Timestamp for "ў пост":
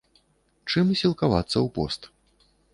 1.53-2.01